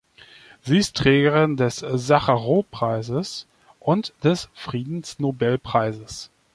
Sie 0.63 0.79
ist 0.79 0.95
Trägerin 0.97 1.57
des 1.57 1.75
Sacharow-Preises 1.87 3.45
und 3.79 4.13
des 4.23 4.49
Friedensnobelpreises. 4.55 6.31